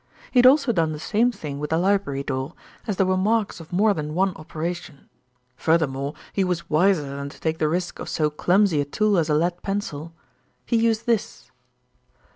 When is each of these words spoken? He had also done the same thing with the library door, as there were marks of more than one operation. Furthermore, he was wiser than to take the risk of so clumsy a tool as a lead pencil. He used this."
He 0.31 0.39
had 0.39 0.47
also 0.47 0.71
done 0.71 0.93
the 0.93 0.99
same 0.99 1.31
thing 1.31 1.59
with 1.59 1.69
the 1.69 1.77
library 1.77 2.23
door, 2.23 2.55
as 2.87 2.95
there 2.97 3.05
were 3.05 3.15
marks 3.15 3.59
of 3.59 3.71
more 3.71 3.93
than 3.93 4.15
one 4.15 4.35
operation. 4.35 5.07
Furthermore, 5.55 6.15
he 6.33 6.43
was 6.43 6.71
wiser 6.71 7.03
than 7.15 7.29
to 7.29 7.39
take 7.39 7.59
the 7.59 7.69
risk 7.69 7.99
of 7.99 8.09
so 8.09 8.31
clumsy 8.31 8.81
a 8.81 8.85
tool 8.85 9.19
as 9.19 9.29
a 9.29 9.35
lead 9.35 9.61
pencil. 9.61 10.11
He 10.65 10.77
used 10.77 11.05
this." 11.05 11.51